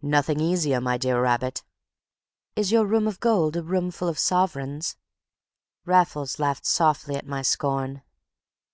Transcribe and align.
"Nothing 0.00 0.40
easier, 0.40 0.80
my 0.80 0.96
dear 0.96 1.20
rabbit." 1.20 1.62
"Is 2.54 2.72
your 2.72 2.86
Room 2.86 3.06
of 3.06 3.20
Gold 3.20 3.58
a 3.58 3.62
roomful 3.62 4.08
of 4.08 4.18
sovereigns?" 4.18 4.96
Raffles 5.84 6.38
laughed 6.38 6.64
softly 6.64 7.14
at 7.14 7.26
my 7.26 7.42
scorn. 7.42 8.00